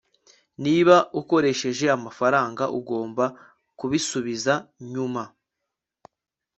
niba 0.63 0.95
ukoresheje 1.21 1.85
amafaranga, 1.97 2.63
ugomba 2.79 3.25
kubisubiza 3.79 4.53
nyuma 4.91 5.23